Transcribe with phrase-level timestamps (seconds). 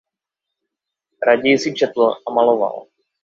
[1.27, 2.87] Raději si četl a maloval.